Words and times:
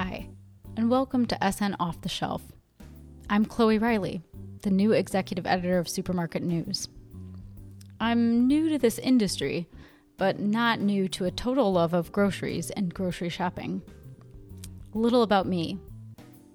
Hi, 0.00 0.28
and 0.76 0.88
welcome 0.88 1.26
to 1.26 1.50
SN 1.50 1.74
Off 1.80 2.02
the 2.02 2.08
Shelf. 2.08 2.40
I'm 3.28 3.44
Chloe 3.44 3.78
Riley, 3.78 4.22
the 4.62 4.70
new 4.70 4.92
executive 4.92 5.44
editor 5.44 5.76
of 5.76 5.88
Supermarket 5.88 6.44
News. 6.44 6.86
I'm 7.98 8.46
new 8.46 8.68
to 8.68 8.78
this 8.78 9.00
industry, 9.00 9.68
but 10.16 10.38
not 10.38 10.78
new 10.78 11.08
to 11.08 11.24
a 11.24 11.32
total 11.32 11.72
love 11.72 11.94
of 11.94 12.12
groceries 12.12 12.70
and 12.70 12.94
grocery 12.94 13.28
shopping. 13.28 13.82
A 14.94 14.98
little 14.98 15.24
about 15.24 15.48
me 15.48 15.80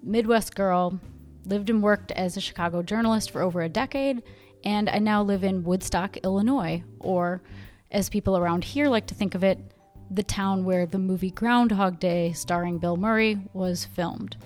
Midwest 0.02 0.54
girl, 0.54 0.98
lived 1.44 1.68
and 1.68 1.82
worked 1.82 2.12
as 2.12 2.38
a 2.38 2.40
Chicago 2.40 2.82
journalist 2.82 3.30
for 3.30 3.42
over 3.42 3.60
a 3.60 3.68
decade, 3.68 4.22
and 4.64 4.88
I 4.88 5.00
now 5.00 5.22
live 5.22 5.44
in 5.44 5.64
Woodstock, 5.64 6.16
Illinois, 6.24 6.82
or 6.98 7.42
as 7.90 8.08
people 8.08 8.38
around 8.38 8.64
here 8.64 8.88
like 8.88 9.08
to 9.08 9.14
think 9.14 9.34
of 9.34 9.44
it, 9.44 9.73
the 10.10 10.22
town 10.22 10.64
where 10.64 10.86
the 10.86 10.98
movie 10.98 11.30
Groundhog 11.30 11.98
Day, 11.98 12.32
starring 12.32 12.78
Bill 12.78 12.96
Murray, 12.96 13.38
was 13.52 13.84
filmed. 13.84 14.36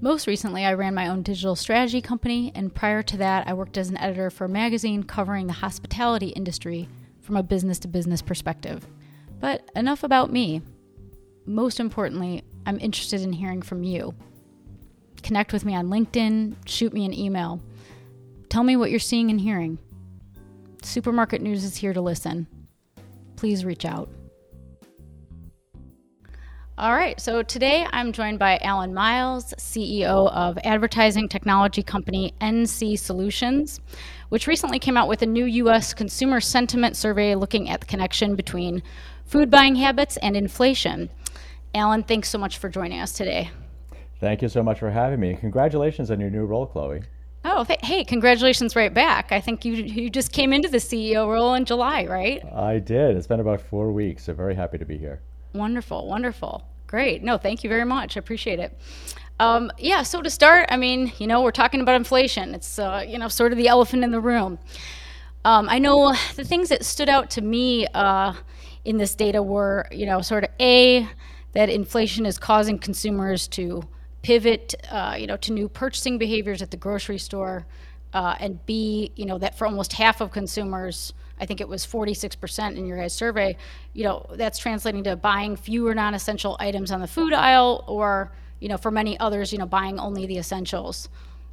Most 0.00 0.26
recently, 0.26 0.64
I 0.64 0.74
ran 0.74 0.94
my 0.94 1.08
own 1.08 1.22
digital 1.22 1.56
strategy 1.56 2.02
company, 2.02 2.52
and 2.54 2.74
prior 2.74 3.02
to 3.04 3.16
that, 3.16 3.48
I 3.48 3.54
worked 3.54 3.78
as 3.78 3.88
an 3.88 3.96
editor 3.96 4.28
for 4.28 4.44
a 4.44 4.48
magazine 4.48 5.02
covering 5.02 5.46
the 5.46 5.54
hospitality 5.54 6.28
industry 6.28 6.88
from 7.22 7.36
a 7.36 7.42
business 7.42 7.78
to 7.80 7.88
business 7.88 8.20
perspective. 8.20 8.86
But 9.40 9.70
enough 9.74 10.02
about 10.02 10.32
me. 10.32 10.62
Most 11.46 11.80
importantly, 11.80 12.44
I'm 12.66 12.78
interested 12.80 13.22
in 13.22 13.32
hearing 13.32 13.62
from 13.62 13.82
you. 13.84 14.14
Connect 15.22 15.52
with 15.52 15.64
me 15.64 15.74
on 15.74 15.88
LinkedIn, 15.88 16.56
shoot 16.66 16.92
me 16.92 17.04
an 17.04 17.14
email. 17.14 17.62
Tell 18.48 18.64
me 18.64 18.76
what 18.76 18.90
you're 18.90 19.00
seeing 19.00 19.30
and 19.30 19.40
hearing. 19.40 19.78
Supermarket 20.82 21.40
News 21.40 21.64
is 21.64 21.76
here 21.76 21.92
to 21.92 22.00
listen. 22.00 22.46
Please 23.36 23.64
reach 23.64 23.84
out. 23.84 24.08
All 26.78 26.92
right, 26.92 27.18
so 27.18 27.42
today 27.42 27.86
I'm 27.90 28.12
joined 28.12 28.38
by 28.38 28.58
Alan 28.58 28.92
Miles, 28.92 29.54
CEO 29.54 30.30
of 30.30 30.58
advertising 30.62 31.26
technology 31.26 31.82
company 31.82 32.34
NC 32.42 32.98
Solutions, 32.98 33.80
which 34.28 34.46
recently 34.46 34.78
came 34.78 34.94
out 34.94 35.08
with 35.08 35.22
a 35.22 35.26
new 35.26 35.46
U.S. 35.46 35.94
consumer 35.94 36.38
sentiment 36.38 36.94
survey 36.94 37.34
looking 37.34 37.70
at 37.70 37.80
the 37.80 37.86
connection 37.86 38.36
between 38.36 38.82
food 39.24 39.50
buying 39.50 39.74
habits 39.76 40.18
and 40.18 40.36
inflation. 40.36 41.08
Alan, 41.74 42.02
thanks 42.02 42.28
so 42.28 42.36
much 42.36 42.58
for 42.58 42.68
joining 42.68 43.00
us 43.00 43.12
today. 43.12 43.50
Thank 44.20 44.42
you 44.42 44.50
so 44.50 44.62
much 44.62 44.78
for 44.80 44.90
having 44.90 45.18
me. 45.18 45.34
Congratulations 45.40 46.10
on 46.10 46.20
your 46.20 46.28
new 46.28 46.44
role, 46.44 46.66
Chloe. 46.66 47.00
Oh, 47.46 47.64
hey, 47.82 48.04
congratulations 48.04 48.76
right 48.76 48.92
back. 48.92 49.32
I 49.32 49.40
think 49.40 49.64
you, 49.64 49.72
you 49.72 50.10
just 50.10 50.30
came 50.30 50.52
into 50.52 50.68
the 50.68 50.76
CEO 50.76 51.26
role 51.26 51.54
in 51.54 51.64
July, 51.64 52.04
right? 52.04 52.44
I 52.54 52.80
did. 52.80 53.16
It's 53.16 53.26
been 53.26 53.40
about 53.40 53.62
four 53.62 53.92
weeks, 53.92 54.24
so 54.24 54.34
very 54.34 54.54
happy 54.54 54.76
to 54.76 54.84
be 54.84 54.98
here. 54.98 55.22
Wonderful, 55.56 56.06
wonderful. 56.06 56.66
Great. 56.86 57.22
No, 57.22 57.36
thank 57.38 57.64
you 57.64 57.70
very 57.70 57.84
much. 57.84 58.16
I 58.16 58.20
appreciate 58.20 58.58
it. 58.58 58.78
Um, 59.38 59.70
yeah, 59.78 60.02
so 60.02 60.22
to 60.22 60.30
start, 60.30 60.68
I 60.70 60.76
mean, 60.76 61.12
you 61.18 61.26
know, 61.26 61.42
we're 61.42 61.50
talking 61.50 61.80
about 61.80 61.96
inflation. 61.96 62.54
It's, 62.54 62.78
uh, 62.78 63.04
you 63.06 63.18
know, 63.18 63.28
sort 63.28 63.52
of 63.52 63.58
the 63.58 63.68
elephant 63.68 64.04
in 64.04 64.10
the 64.10 64.20
room. 64.20 64.58
Um, 65.44 65.68
I 65.68 65.78
know 65.78 66.14
the 66.36 66.44
things 66.44 66.68
that 66.70 66.84
stood 66.84 67.08
out 67.08 67.30
to 67.30 67.42
me 67.42 67.86
uh, 67.88 68.34
in 68.84 68.96
this 68.96 69.14
data 69.14 69.42
were, 69.42 69.86
you 69.90 70.06
know, 70.06 70.20
sort 70.20 70.44
of 70.44 70.50
A, 70.60 71.08
that 71.52 71.68
inflation 71.68 72.26
is 72.26 72.38
causing 72.38 72.78
consumers 72.78 73.48
to 73.48 73.82
pivot, 74.22 74.74
uh, 74.90 75.16
you 75.18 75.26
know, 75.26 75.36
to 75.38 75.52
new 75.52 75.68
purchasing 75.68 76.18
behaviors 76.18 76.62
at 76.62 76.70
the 76.70 76.76
grocery 76.76 77.18
store, 77.18 77.66
uh, 78.12 78.34
and 78.40 78.64
B, 78.66 79.12
you 79.16 79.26
know, 79.26 79.38
that 79.38 79.56
for 79.56 79.66
almost 79.66 79.92
half 79.92 80.20
of 80.20 80.32
consumers, 80.32 81.12
I 81.40 81.46
think 81.46 81.60
it 81.60 81.68
was 81.68 81.86
46% 81.86 82.76
in 82.76 82.86
your 82.86 82.98
guys' 82.98 83.14
survey, 83.14 83.56
you 83.92 84.04
know, 84.04 84.26
that's 84.34 84.58
translating 84.58 85.04
to 85.04 85.16
buying 85.16 85.56
fewer 85.56 85.94
non-essential 85.94 86.56
items 86.60 86.90
on 86.90 87.00
the 87.00 87.06
food 87.06 87.32
aisle 87.32 87.84
or, 87.86 88.32
you 88.60 88.68
know, 88.68 88.76
for 88.76 88.90
many 88.90 89.18
others, 89.20 89.52
you 89.52 89.58
know, 89.58 89.66
buying 89.66 89.98
only 89.98 90.26
the 90.26 90.38
essentials. 90.38 91.08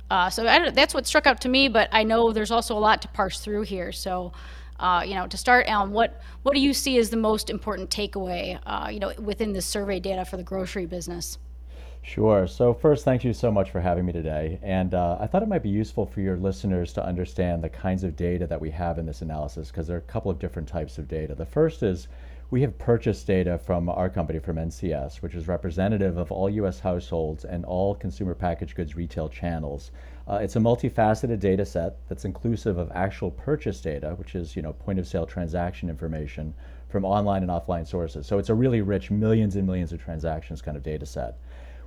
Uh, 0.10 0.30
so 0.30 0.44
that's 0.44 0.94
what 0.94 1.08
struck 1.08 1.26
out 1.26 1.42
to 1.42 1.50
me, 1.50 1.68
but 1.68 1.90
I 1.92 2.04
know 2.04 2.32
there's 2.32 2.52
also 2.52 2.78
a 2.78 2.80
lot 2.80 3.02
to 3.02 3.08
parse 3.10 3.40
through 3.40 3.64
here. 3.64 3.92
So, 3.92 4.34
uh, 4.80 5.04
you 5.06 5.16
know, 5.16 5.28
to 5.28 5.38
start, 5.38 5.68
Alan, 5.68 5.92
what 5.92 6.22
what 6.44 6.54
do 6.54 6.62
you 6.62 6.74
see 6.74 6.98
as 6.98 7.10
the 7.10 7.18
most 7.18 7.50
important 7.50 7.90
takeaway, 7.90 8.60
uh, 8.66 8.90
you 8.92 9.00
know, 9.00 9.14
within 9.20 9.54
this 9.54 9.66
survey 9.66 10.00
data 10.00 10.26
for 10.26 10.38
the 10.38 10.44
grocery 10.44 10.86
business? 10.86 11.38
Sure. 12.06 12.48
So, 12.48 12.74
first, 12.74 13.06
thank 13.06 13.24
you 13.24 13.32
so 13.32 13.50
much 13.50 13.72
for 13.72 13.80
having 13.80 14.06
me 14.06 14.12
today. 14.12 14.60
And 14.62 14.94
uh, 14.94 15.18
I 15.22 15.26
thought 15.26 15.42
it 15.42 15.48
might 15.48 15.64
be 15.64 15.70
useful 15.70 16.06
for 16.06 16.20
your 16.20 16.36
listeners 16.36 16.92
to 16.94 17.06
understand 17.06 17.64
the 17.64 17.70
kinds 17.70 18.04
of 18.04 18.18
data 18.18 18.46
that 18.46 18.60
we 18.60 18.72
have 18.72 19.00
in 19.00 19.06
this 19.06 19.22
analysis 19.22 19.70
because 19.72 19.88
there 19.88 19.96
are 19.96 20.00
a 20.00 20.12
couple 20.12 20.30
of 20.30 20.38
different 20.38 20.68
types 20.68 20.98
of 20.98 21.08
data. 21.08 21.34
The 21.34 21.46
first 21.46 21.82
is 21.82 22.10
we 22.52 22.60
have 22.62 22.78
purchase 22.78 23.24
data 23.24 23.58
from 23.58 23.88
our 23.88 24.10
company, 24.10 24.38
from 24.40 24.58
NCS, 24.58 25.22
which 25.22 25.34
is 25.34 25.48
representative 25.48 26.18
of 26.18 26.30
all 26.30 26.50
U.S. 26.50 26.82
households 26.82 27.46
and 27.46 27.64
all 27.64 27.96
consumer 27.96 28.36
packaged 28.36 28.76
goods 28.76 28.98
retail 28.98 29.30
channels. 29.30 29.92
Uh, 30.28 30.40
it's 30.42 30.58
a 30.58 30.60
multifaceted 30.60 31.40
data 31.40 31.66
set 31.66 31.98
that's 32.10 32.26
inclusive 32.26 32.78
of 32.78 32.92
actual 32.94 33.32
purchase 33.32 33.80
data, 33.80 34.14
which 34.18 34.36
is 34.36 34.58
you 34.58 34.62
know 34.62 34.74
point 34.74 35.00
of 35.00 35.08
sale 35.08 35.26
transaction 35.26 35.90
information 35.90 36.54
from 36.90 37.06
online 37.06 37.44
and 37.44 37.50
offline 37.50 37.88
sources. 37.88 38.28
So 38.28 38.40
it's 38.40 38.50
a 38.50 38.54
really 38.54 38.82
rich 38.82 39.10
millions 39.10 39.56
and 39.56 39.66
millions 39.66 39.94
of 39.94 40.04
transactions 40.04 40.62
kind 40.62 40.76
of 40.76 40.84
data 40.84 41.06
set. 41.06 41.38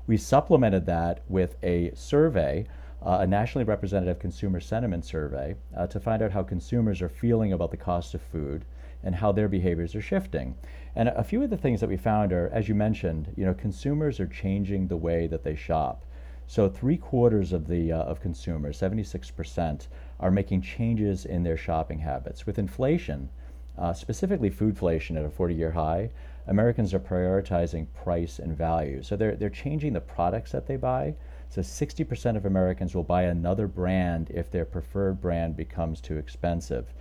We 0.07 0.17
supplemented 0.17 0.87
that 0.87 1.23
with 1.29 1.57
a 1.65 1.91
survey, 1.95 2.67
uh, 3.05 3.19
a 3.21 3.27
nationally 3.27 3.65
representative 3.65 4.21
consumer 4.21 4.61
sentiment 4.61 5.05
survey, 5.05 5.57
uh, 5.77 5.89
to 5.89 5.99
find 5.99 6.23
out 6.23 6.31
how 6.31 6.45
consumers 6.45 7.03
are 7.03 7.09
feeling 7.09 7.53
about 7.53 7.73
the 7.73 7.77
cost 7.77 8.15
of 8.15 8.23
food 8.23 8.65
and 9.03 9.17
how 9.17 9.33
their 9.33 9.49
behaviors 9.49 9.95
are 9.95 10.01
shifting. 10.01 10.55
And 10.95 11.09
a 11.09 11.25
few 11.25 11.43
of 11.43 11.51
the 11.51 11.57
things 11.57 11.81
that 11.81 11.89
we 11.89 11.97
found 11.97 12.33
are, 12.33 12.49
as 12.53 12.69
you 12.69 12.75
mentioned, 12.75 13.33
you 13.37 13.45
know, 13.45 13.55
consumers 13.55 14.21
are 14.21 14.27
changing 14.27 14.87
the 14.87 14.97
way 14.97 15.27
that 15.27 15.43
they 15.43 15.57
shop. 15.57 16.05
So 16.47 16.69
three 16.69 16.97
quarters 16.97 17.53
of 17.53 17.67
the 17.67 17.93
uh, 17.93 18.03
of 18.03 18.21
consumers, 18.21 18.79
76%, 18.79 19.89
are 20.21 20.31
making 20.31 20.63
changes 20.63 21.25
in 21.25 21.43
their 21.43 21.57
shopping 21.57 21.99
habits. 21.99 22.47
With 22.47 22.59
inflation, 22.59 23.29
uh, 23.77 23.93
specifically 23.93 24.51
foodflation 24.51 25.17
at 25.17 25.25
a 25.25 25.29
40-year 25.29 25.73
high, 25.73 26.11
Americans 26.49 26.95
are 26.95 27.01
prioritizing 27.01 27.87
price 27.93 28.39
and 28.39 28.57
value. 28.57 29.03
So 29.03 29.17
they're, 29.17 29.35
they're 29.35 29.51
changing 29.51 29.93
the 29.93 30.01
products 30.01 30.53
that 30.53 30.67
they 30.67 30.77
buy. 30.77 31.15
So 31.49 31.61
60% 31.61 32.37
of 32.37 32.47
Americans 32.47 32.95
will 32.95 33.03
buy 33.03 33.23
another 33.23 33.67
brand 33.67 34.31
if 34.31 34.51
their 34.51 34.65
preferred 34.65 35.21
brand 35.21 35.57
becomes 35.57 36.01
too 36.01 36.17
expensive. 36.19 36.93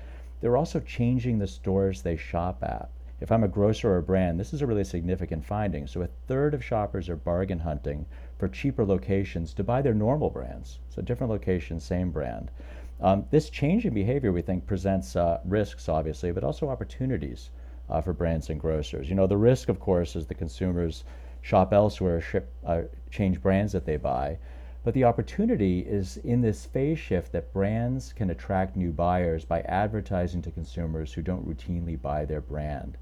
They're 0.42 0.58
also 0.58 0.80
changing 0.80 1.38
the 1.38 1.48
stores 1.48 2.02
they 2.02 2.18
shop 2.18 2.64
at. 2.64 2.90
If 3.22 3.32
I'm 3.32 3.44
a 3.44 3.48
grocer 3.48 3.92
or 3.92 3.98
a 3.98 4.04
brand, 4.04 4.40
this 4.40 4.54
is 4.54 4.62
a 4.62 4.68
really 4.68 4.84
significant 4.84 5.46
finding. 5.46 5.88
So 5.88 6.02
a 6.02 6.10
third 6.28 6.54
of 6.54 6.64
shoppers 6.64 7.08
are 7.08 7.16
bargain 7.16 7.60
hunting 7.60 8.06
for 8.38 8.48
cheaper 8.48 8.86
locations 8.86 9.54
to 9.54 9.64
buy 9.64 9.82
their 9.82 9.94
normal 9.94 10.30
brands. 10.30 10.80
So 10.90 11.02
different 11.02 11.32
locations, 11.32 11.84
same 11.84 12.12
brand. 12.12 12.52
Um, 13.00 13.26
this 13.30 13.50
change 13.50 13.86
in 13.86 13.94
behavior, 13.94 14.32
we 14.32 14.42
think, 14.42 14.66
presents 14.66 15.16
uh, 15.16 15.40
risks, 15.46 15.88
obviously, 15.88 16.32
but 16.32 16.44
also 16.44 16.68
opportunities 16.68 17.52
uh, 17.90 18.02
for 18.02 18.14
brands 18.14 18.50
and 18.50 18.60
grocers. 18.60 19.10
You 19.10 19.16
know, 19.16 19.28
the 19.28 19.38
risk, 19.38 19.70
of 19.70 19.80
course, 19.80 20.16
is 20.16 20.28
the 20.28 20.34
consumers 20.34 21.04
shop 21.42 21.74
elsewhere, 21.74 22.20
ship, 22.20 22.52
uh, 22.66 22.82
change 23.12 23.42
brands 23.42 23.74
that 23.74 23.86
they 23.86 23.98
buy. 23.98 24.38
But 24.84 24.94
the 24.94 25.04
opportunity 25.04 25.80
is 25.80 26.18
in 26.18 26.42
this 26.42 26.66
phase 26.66 27.00
shift 27.00 27.32
that 27.32 27.54
brands 27.54 28.14
can 28.14 28.30
attract 28.30 28.76
new 28.76 28.92
buyers 28.92 29.46
by 29.46 29.62
advertising 29.62 30.42
to 30.44 30.52
consumers 30.52 31.14
who 31.14 31.22
don't 31.22 31.48
routinely 31.48 32.00
buy 32.00 32.26
their 32.26 32.42
brand. 32.42 32.98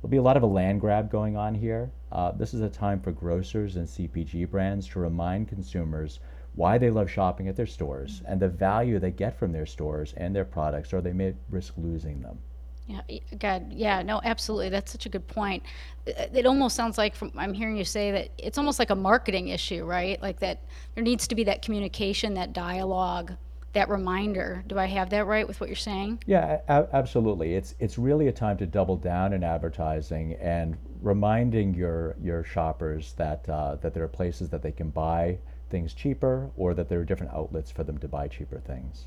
There'll 0.00 0.10
be 0.10 0.18
a 0.18 0.22
lot 0.22 0.36
of 0.36 0.42
a 0.42 0.46
land 0.46 0.80
grab 0.80 1.10
going 1.10 1.36
on 1.36 1.54
here. 1.54 1.90
Uh, 2.12 2.32
this 2.32 2.54
is 2.54 2.60
a 2.60 2.68
time 2.68 3.00
for 3.00 3.12
grocers 3.12 3.76
and 3.76 3.86
CPG 3.86 4.50
brands 4.50 4.86
to 4.88 5.00
remind 5.00 5.48
consumers 5.48 6.20
why 6.54 6.78
they 6.78 6.90
love 6.90 7.10
shopping 7.10 7.48
at 7.48 7.56
their 7.56 7.66
stores 7.66 8.22
and 8.26 8.40
the 8.40 8.48
value 8.48 8.98
they 8.98 9.10
get 9.10 9.38
from 9.38 9.52
their 9.52 9.66
stores 9.66 10.14
and 10.16 10.34
their 10.34 10.44
products, 10.44 10.92
or 10.92 11.00
they 11.00 11.12
may 11.12 11.34
risk 11.50 11.74
losing 11.76 12.22
them. 12.22 12.38
Yeah, 12.86 13.00
God, 13.38 13.72
yeah, 13.72 14.02
no, 14.02 14.20
absolutely. 14.22 14.68
That's 14.68 14.92
such 14.92 15.06
a 15.06 15.08
good 15.08 15.26
point. 15.26 15.64
It 16.06 16.46
almost 16.46 16.76
sounds 16.76 16.96
like 16.96 17.16
from 17.16 17.32
I'm 17.36 17.52
hearing 17.52 17.76
you 17.76 17.84
say 17.84 18.12
that 18.12 18.30
it's 18.38 18.58
almost 18.58 18.78
like 18.78 18.90
a 18.90 18.94
marketing 18.94 19.48
issue, 19.48 19.84
right? 19.84 20.20
Like 20.22 20.38
that 20.40 20.62
there 20.94 21.02
needs 21.02 21.26
to 21.28 21.34
be 21.34 21.44
that 21.44 21.62
communication, 21.62 22.34
that 22.34 22.52
dialogue, 22.52 23.32
that 23.72 23.88
reminder. 23.88 24.62
Do 24.68 24.78
I 24.78 24.86
have 24.86 25.10
that 25.10 25.26
right 25.26 25.46
with 25.46 25.60
what 25.60 25.68
you're 25.68 25.76
saying? 25.76 26.22
Yeah, 26.26 26.60
a- 26.68 26.88
absolutely. 26.92 27.54
It's 27.54 27.74
it's 27.80 27.98
really 27.98 28.28
a 28.28 28.32
time 28.32 28.56
to 28.58 28.66
double 28.66 28.96
down 28.96 29.32
in 29.32 29.42
advertising 29.42 30.34
and 30.34 30.76
reminding 31.02 31.74
your 31.74 32.14
your 32.22 32.44
shoppers 32.44 33.14
that 33.14 33.48
uh, 33.48 33.76
that 33.76 33.94
there 33.94 34.04
are 34.04 34.08
places 34.08 34.48
that 34.50 34.62
they 34.62 34.72
can 34.72 34.90
buy 34.90 35.38
things 35.70 35.92
cheaper, 35.92 36.48
or 36.56 36.72
that 36.74 36.88
there 36.88 37.00
are 37.00 37.04
different 37.04 37.34
outlets 37.34 37.72
for 37.72 37.82
them 37.82 37.98
to 37.98 38.06
buy 38.06 38.28
cheaper 38.28 38.60
things. 38.60 39.06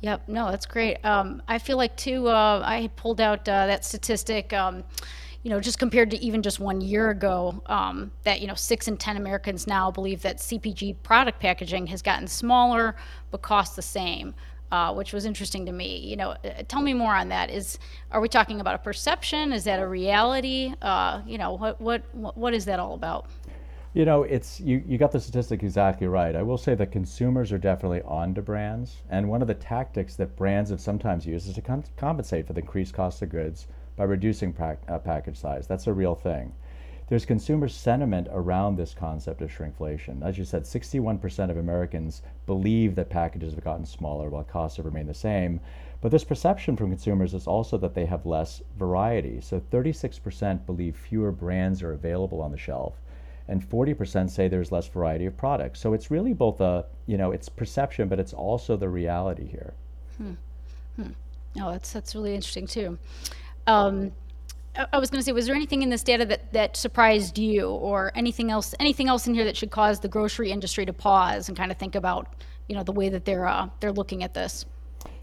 Yep, 0.00 0.28
no, 0.28 0.50
that's 0.50 0.66
great. 0.66 1.04
Um, 1.04 1.42
I 1.48 1.58
feel 1.58 1.76
like 1.76 1.96
too. 1.96 2.28
Uh, 2.28 2.62
I 2.64 2.90
pulled 2.96 3.20
out 3.20 3.40
uh, 3.48 3.66
that 3.66 3.84
statistic. 3.84 4.52
Um, 4.52 4.84
you 5.42 5.50
know, 5.50 5.60
just 5.60 5.78
compared 5.78 6.10
to 6.10 6.16
even 6.18 6.42
just 6.42 6.60
one 6.60 6.80
year 6.80 7.10
ago, 7.10 7.62
um, 7.66 8.10
that 8.24 8.40
you 8.40 8.46
know, 8.46 8.54
six 8.54 8.86
in 8.86 8.96
ten 8.96 9.16
Americans 9.16 9.66
now 9.66 9.90
believe 9.90 10.22
that 10.22 10.38
CPG 10.38 10.96
product 11.02 11.40
packaging 11.40 11.86
has 11.88 12.02
gotten 12.02 12.26
smaller 12.28 12.96
but 13.30 13.42
costs 13.42 13.74
the 13.74 13.82
same, 13.82 14.34
uh, 14.70 14.92
which 14.94 15.12
was 15.12 15.24
interesting 15.24 15.66
to 15.66 15.72
me. 15.72 15.98
You 15.98 16.16
know, 16.16 16.30
uh, 16.30 16.62
tell 16.68 16.80
me 16.80 16.94
more 16.94 17.14
on 17.14 17.28
that. 17.30 17.50
Is 17.50 17.78
are 18.12 18.20
we 18.20 18.28
talking 18.28 18.60
about 18.60 18.76
a 18.76 18.78
perception? 18.78 19.52
Is 19.52 19.64
that 19.64 19.80
a 19.80 19.86
reality? 19.86 20.74
Uh, 20.80 21.22
you 21.26 21.38
know, 21.38 21.56
what 21.56 21.80
what 21.80 22.02
what 22.36 22.54
is 22.54 22.64
that 22.66 22.78
all 22.78 22.94
about? 22.94 23.26
You 23.98 24.04
know, 24.04 24.22
it's 24.22 24.60
you, 24.60 24.80
you 24.86 24.96
got 24.96 25.10
the 25.10 25.18
statistic 25.18 25.64
exactly 25.64 26.06
right. 26.06 26.36
I 26.36 26.42
will 26.42 26.56
say 26.56 26.76
that 26.76 26.92
consumers 26.92 27.50
are 27.50 27.58
definitely 27.58 28.00
on 28.02 28.32
to 28.36 28.42
brands, 28.42 29.02
and 29.10 29.28
one 29.28 29.42
of 29.42 29.48
the 29.48 29.54
tactics 29.54 30.14
that 30.14 30.36
brands 30.36 30.70
have 30.70 30.80
sometimes 30.80 31.26
used 31.26 31.48
is 31.48 31.56
to 31.56 31.62
com- 31.62 31.82
compensate 31.96 32.46
for 32.46 32.52
the 32.52 32.60
increased 32.60 32.94
cost 32.94 33.22
of 33.22 33.30
goods 33.30 33.66
by 33.96 34.04
reducing 34.04 34.54
uh, 34.60 34.98
package 35.00 35.36
size. 35.36 35.66
That's 35.66 35.88
a 35.88 35.92
real 35.92 36.14
thing. 36.14 36.52
There's 37.08 37.26
consumer 37.26 37.66
sentiment 37.66 38.28
around 38.30 38.76
this 38.76 38.94
concept 38.94 39.42
of 39.42 39.50
shrinkflation. 39.50 40.24
As 40.24 40.38
you 40.38 40.44
said, 40.44 40.62
61% 40.62 41.50
of 41.50 41.56
Americans 41.56 42.22
believe 42.46 42.94
that 42.94 43.10
packages 43.10 43.52
have 43.54 43.64
gotten 43.64 43.84
smaller 43.84 44.30
while 44.30 44.44
costs 44.44 44.76
have 44.76 44.86
remained 44.86 45.08
the 45.08 45.12
same. 45.12 45.58
But 46.00 46.12
this 46.12 46.22
perception 46.22 46.76
from 46.76 46.90
consumers 46.90 47.34
is 47.34 47.48
also 47.48 47.76
that 47.78 47.94
they 47.94 48.06
have 48.06 48.26
less 48.26 48.62
variety. 48.78 49.40
So 49.40 49.58
36% 49.58 50.66
believe 50.66 50.96
fewer 50.96 51.32
brands 51.32 51.82
are 51.82 51.94
available 51.94 52.40
on 52.40 52.52
the 52.52 52.56
shelf 52.56 52.94
and 53.48 53.68
40% 53.68 54.30
say 54.30 54.46
there's 54.46 54.70
less 54.70 54.86
variety 54.86 55.26
of 55.26 55.36
products. 55.36 55.80
So 55.80 55.94
it's 55.94 56.10
really 56.10 56.34
both 56.34 56.60
a, 56.60 56.84
you 57.06 57.16
know, 57.16 57.32
it's 57.32 57.48
perception, 57.48 58.08
but 58.08 58.20
it's 58.20 58.32
also 58.32 58.76
the 58.76 58.88
reality 58.88 59.46
here. 59.46 59.74
Hmm. 60.18 60.32
Hmm. 60.96 61.10
Oh, 61.60 61.72
that's 61.72 61.92
that's 61.92 62.14
really 62.14 62.34
interesting 62.34 62.66
too. 62.66 62.98
Um, 63.66 64.12
I 64.92 64.98
was 64.98 65.10
going 65.10 65.20
to 65.20 65.24
say, 65.24 65.32
was 65.32 65.46
there 65.46 65.56
anything 65.56 65.82
in 65.82 65.90
this 65.90 66.02
data 66.02 66.24
that, 66.26 66.52
that 66.52 66.76
surprised 66.76 67.36
you, 67.36 67.68
or 67.68 68.12
anything 68.14 68.50
else, 68.50 68.74
anything 68.78 69.08
else 69.08 69.26
in 69.26 69.34
here 69.34 69.44
that 69.44 69.56
should 69.56 69.70
cause 69.70 69.98
the 69.98 70.08
grocery 70.08 70.52
industry 70.52 70.86
to 70.86 70.92
pause 70.92 71.48
and 71.48 71.56
kind 71.58 71.72
of 71.72 71.78
think 71.78 71.96
about, 71.96 72.28
you 72.68 72.76
know, 72.76 72.84
the 72.84 72.92
way 72.92 73.08
that 73.08 73.24
they're 73.24 73.46
uh, 73.46 73.68
they're 73.80 73.92
looking 73.92 74.22
at 74.22 74.34
this? 74.34 74.66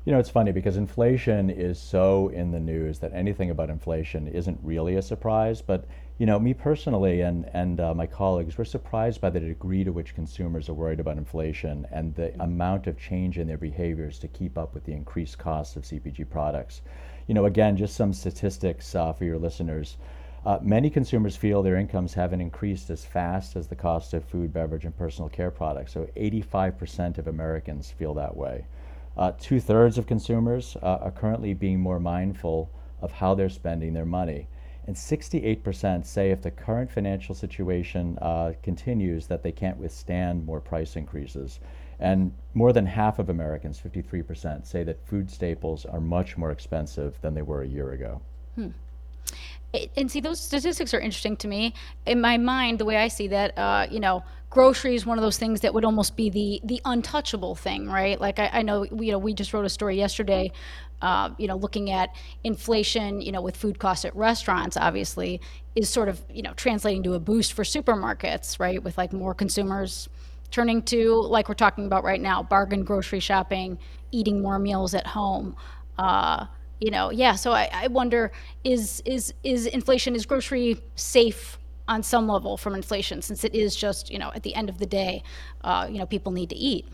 You 0.04 0.12
know, 0.12 0.20
it's 0.20 0.30
funny 0.30 0.52
because 0.52 0.78
inflation 0.78 1.50
is 1.50 1.80
so 1.80 2.28
in 2.30 2.52
the 2.52 2.60
news 2.60 3.00
that 3.00 3.12
anything 3.14 3.50
about 3.50 3.70
inflation 3.70 4.28
isn't 4.28 4.60
really 4.62 4.98
a 4.98 5.02
surprise. 5.02 5.62
But 5.62 5.86
you 6.18 6.26
know, 6.26 6.40
me 6.40 6.54
personally 6.54 7.22
and 7.22 7.50
and 7.54 7.80
uh, 7.80 7.94
my 7.94 8.08
colleagues, 8.08 8.58
we're 8.58 8.66
surprised 8.66 9.22
by 9.22 9.30
the 9.30 9.40
degree 9.40 9.84
to 9.84 9.92
which 9.92 10.16
consumers 10.16 10.70
are 10.70 10.74
worried 10.74 11.00
about 11.00 11.18
inflation 11.18 11.86
and 11.92 12.16
the 12.16 12.34
amount 12.42 12.88
of 12.88 12.98
change 12.98 13.38
in 13.38 13.48
their 13.48 13.58
behaviors 13.58 14.20
to 14.20 14.28
keep 14.28 14.58
up 14.58 14.74
with 14.74 14.86
the 14.86 14.94
increased 14.94 15.38
costs 15.38 15.76
of 15.76 15.84
CPG 15.84 16.30
products 16.30 16.82
you 17.28 17.34
know, 17.34 17.46
again, 17.46 17.76
just 17.76 17.96
some 17.96 18.14
statistics 18.14 18.94
uh, 18.94 19.12
for 19.14 19.26
your 19.26 19.38
listeners. 19.38 19.98
Uh, 20.46 20.60
many 20.62 20.92
consumers 20.92 21.36
feel 21.36 21.64
their 21.64 21.76
incomes 21.76 22.14
haven't 22.14 22.42
increased 22.42 22.92
as 22.92 23.04
fast 23.04 23.56
as 23.56 23.68
the 23.68 23.76
cost 23.76 24.14
of 24.14 24.24
food, 24.24 24.54
beverage, 24.54 24.86
and 24.86 24.96
personal 24.96 25.28
care 25.28 25.50
products. 25.50 25.92
So 25.94 26.08
85% 26.16 27.18
of 27.18 27.28
Americans 27.28 27.90
feel 27.90 28.14
that 28.14 28.38
way. 28.38 28.66
Uh, 29.18 29.32
Two 29.40 29.60
thirds 29.60 29.98
of 29.98 30.06
consumers 30.06 30.78
uh, 30.84 31.00
are 31.02 31.12
currently 31.12 31.54
being 31.56 31.80
more 31.80 32.00
mindful 32.00 32.70
of 33.02 33.12
how 33.12 33.34
they're 33.34 33.50
spending 33.50 33.94
their 33.94 34.06
money. 34.06 34.48
And 34.88 34.96
68% 34.96 36.06
say 36.06 36.32
if 36.32 36.42
the 36.42 36.52
current 36.52 36.92
financial 36.92 37.34
situation 37.34 38.18
uh, 38.22 38.54
continues, 38.62 39.26
that 39.28 39.42
they 39.42 39.52
can't 39.52 39.78
withstand 39.78 40.46
more 40.46 40.60
price 40.60 40.96
increases. 40.96 41.60
And 42.00 42.34
more 42.54 42.74
than 42.74 42.86
half 42.86 43.20
of 43.20 43.30
Americans, 43.30 43.82
53%, 43.82 44.66
say 44.66 44.84
that 44.84 45.06
food 45.08 45.32
staples 45.32 45.86
are 45.86 46.02
much 46.02 46.38
more 46.38 46.52
expensive 46.52 47.20
than 47.22 47.34
they 47.34 47.42
were 47.42 47.64
a 47.64 47.68
year 47.68 47.94
ago. 47.94 48.22
Hmm. 48.56 48.70
And 49.98 50.10
see, 50.10 50.22
those 50.22 50.40
statistics 50.40 50.94
are 50.94 51.00
interesting 51.00 51.36
to 51.38 51.48
me. 51.48 51.74
In 52.06 52.22
my 52.22 52.38
mind, 52.38 52.80
the 52.80 52.86
way 52.86 52.98
I 52.98 53.08
see 53.08 53.28
that, 53.30 53.58
uh, 53.58 53.88
you 53.90 54.00
know, 54.00 54.24
grocery 54.50 54.96
is 54.96 55.06
one 55.06 55.18
of 55.18 55.22
those 55.22 55.38
things 55.38 55.62
that 55.62 55.74
would 55.74 55.84
almost 55.84 56.16
be 56.16 56.30
the 56.30 56.62
the 56.64 56.82
untouchable 56.86 57.56
thing, 57.56 57.90
right? 57.90 58.22
Like 58.22 58.40
I, 58.40 58.50
I 58.54 58.62
know, 58.62 58.84
you 58.84 59.12
know, 59.12 59.18
we 59.18 59.34
just 59.34 59.54
wrote 59.54 59.66
a 59.66 59.70
story 59.70 59.98
yesterday, 59.98 60.50
uh, 61.02 61.30
you 61.38 61.48
know, 61.48 61.56
looking 61.56 61.92
at 61.92 62.16
inflation, 62.44 63.22
you 63.22 63.32
know, 63.32 63.42
with 63.42 63.56
food 63.56 63.80
costs 63.80 64.06
at 64.06 64.16
restaurants, 64.16 64.78
obviously, 64.78 65.42
is 65.76 65.90
sort 65.90 66.10
of 66.10 66.22
you 66.30 66.42
know 66.42 66.54
translating 66.54 67.04
to 67.04 67.14
a 67.14 67.20
boost 67.20 67.54
for 67.54 67.64
supermarkets, 67.64 68.60
right? 68.60 68.82
With 68.82 68.98
like 68.98 69.14
more 69.14 69.34
consumers 69.34 70.10
turning 70.52 70.82
to, 70.84 71.14
like 71.22 71.50
we're 71.50 71.56
talking 71.56 71.86
about 71.86 72.04
right 72.04 72.22
now, 72.22 72.42
bargain 72.42 72.84
grocery 72.84 73.20
shopping, 73.20 73.78
eating 74.12 74.42
more 74.42 74.58
meals 74.60 74.94
at 74.94 75.06
home. 75.06 75.56
Uh, 75.98 76.46
you 76.80 76.92
know, 76.92 77.10
yeah. 77.12 77.36
So 77.36 77.52
I, 77.52 77.70
I 77.74 77.88
wonder, 77.88 78.32
is 78.64 79.02
is 79.06 79.34
is 79.44 79.66
inflation 79.66 80.16
is 80.16 80.26
grocery 80.26 80.82
safe 80.96 81.58
on 81.88 82.02
some 82.04 82.28
level 82.28 82.58
from 82.58 82.74
inflation, 82.74 83.22
since 83.22 83.44
it 83.44 83.54
is 83.54 83.76
just 83.76 84.10
you 84.10 84.18
know 84.18 84.32
at 84.34 84.44
the 84.44 84.56
end 84.56 84.70
of 84.70 84.78
the 84.78 84.86
day, 84.86 85.24
uh, 85.64 85.88
you 85.90 86.00
know, 86.00 86.06
people 86.06 86.32
need 86.32 86.50
to 86.50 86.56
eat. 86.56 86.88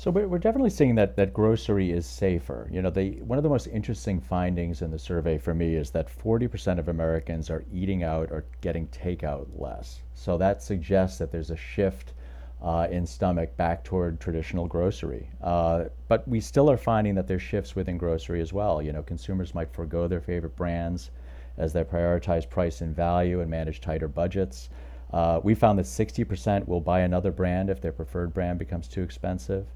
So 0.00 0.10
we're 0.10 0.38
definitely 0.38 0.70
seeing 0.70 0.94
that 0.94 1.14
that 1.16 1.34
grocery 1.34 1.90
is 1.90 2.06
safer. 2.06 2.66
You 2.72 2.80
know, 2.80 2.88
the 2.88 3.20
one 3.20 3.36
of 3.36 3.42
the 3.42 3.50
most 3.50 3.66
interesting 3.66 4.18
findings 4.18 4.80
in 4.80 4.90
the 4.90 4.98
survey 4.98 5.36
for 5.36 5.52
me 5.52 5.74
is 5.74 5.90
that 5.90 6.08
40% 6.08 6.78
of 6.78 6.88
Americans 6.88 7.50
are 7.50 7.66
eating 7.70 8.02
out 8.02 8.30
or 8.30 8.46
getting 8.62 8.86
takeout 8.86 9.46
less. 9.58 10.00
So 10.14 10.38
that 10.38 10.62
suggests 10.62 11.18
that 11.18 11.30
there's 11.30 11.50
a 11.50 11.56
shift 11.56 12.14
uh, 12.62 12.88
in 12.90 13.04
stomach 13.04 13.54
back 13.58 13.84
toward 13.84 14.20
traditional 14.20 14.66
grocery. 14.66 15.28
Uh, 15.42 15.84
but 16.08 16.26
we 16.26 16.40
still 16.40 16.70
are 16.70 16.78
finding 16.78 17.14
that 17.16 17.28
there's 17.28 17.42
shifts 17.42 17.76
within 17.76 17.98
grocery 17.98 18.40
as 18.40 18.54
well. 18.54 18.80
You 18.80 18.94
know, 18.94 19.02
consumers 19.02 19.54
might 19.54 19.70
forego 19.70 20.08
their 20.08 20.22
favorite 20.22 20.56
brands 20.56 21.10
as 21.58 21.74
they 21.74 21.84
prioritize 21.84 22.48
price 22.48 22.80
and 22.80 22.96
value 22.96 23.42
and 23.42 23.50
manage 23.50 23.82
tighter 23.82 24.08
budgets. 24.08 24.70
Uh, 25.12 25.40
we 25.42 25.54
found 25.54 25.78
that 25.78 25.84
60% 25.84 26.66
will 26.66 26.80
buy 26.80 27.00
another 27.00 27.30
brand 27.30 27.68
if 27.68 27.82
their 27.82 27.92
preferred 27.92 28.32
brand 28.32 28.58
becomes 28.58 28.88
too 28.88 29.02
expensive. 29.02 29.66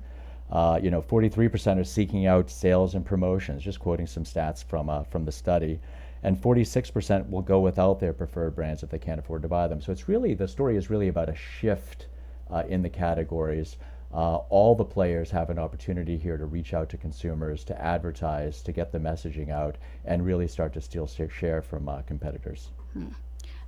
Uh, 0.51 0.79
you 0.83 0.91
know, 0.91 1.03
43% 1.03 1.81
are 1.81 1.85
seeking 1.85 2.27
out 2.27 2.51
sales 2.51 2.95
and 2.95 3.05
promotions, 3.05 3.63
just 3.63 3.81
quoting 3.81 4.07
some 4.07 4.25
stats 4.25 4.65
from, 4.65 4.89
uh, 4.89 5.03
from 5.05 5.25
the 5.25 5.33
study. 5.33 5.81
And 6.23 6.41
46% 6.41 7.29
will 7.29 7.43
go 7.43 7.61
without 7.61 8.01
their 8.01 8.13
preferred 8.13 8.55
brands 8.55 8.83
if 8.83 8.91
they 8.91 8.99
can't 8.99 9.19
afford 9.19 9.43
to 9.43 9.49
buy 9.49 9.69
them. 9.69 9.81
So 9.81 9.93
it's 9.93 10.09
really, 10.09 10.35
the 10.35 10.49
story 10.49 10.77
is 10.77 10.91
really 10.91 11.09
about 11.09 11.29
a 11.29 11.35
shift 11.35 12.07
uh, 12.51 12.65
in 12.69 12.83
the 12.83 12.89
categories. 12.89 13.77
Uh, 14.13 14.37
all 14.49 14.75
the 14.75 14.85
players 14.85 15.31
have 15.31 15.51
an 15.51 15.59
opportunity 15.59 16.17
here 16.17 16.37
to 16.37 16.47
reach 16.47 16.73
out 16.73 16.89
to 16.89 16.97
consumers, 16.97 17.65
to 17.65 17.81
advertise, 17.83 18.63
to 18.63 18.71
get 18.71 18.93
the 18.93 18.99
messaging 18.99 19.51
out, 19.51 19.77
and 20.05 20.25
really 20.25 20.47
start 20.47 20.73
to 20.73 20.81
steal 20.81 21.07
share 21.07 21.61
from 21.61 21.89
uh, 21.89 22.01
competitors. 22.03 22.71
Hmm. 22.93 23.09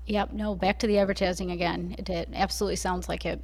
Yep, 0.07 0.35
no, 0.35 0.55
back 0.55 0.79
to 0.79 0.87
the 0.87 0.99
advertising 0.99 1.51
again. 1.51 1.97
It, 1.99 2.09
it 2.09 2.29
absolutely 2.33 2.77
sounds 2.77 3.09
like 3.09 3.27
it. 3.27 3.43